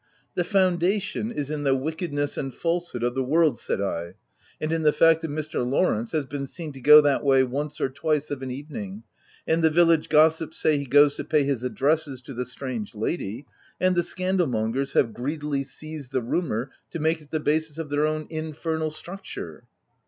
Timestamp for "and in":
4.59-4.81